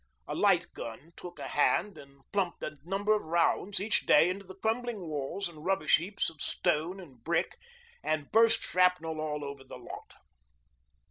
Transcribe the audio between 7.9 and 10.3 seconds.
and burst shrapnel all over the lot.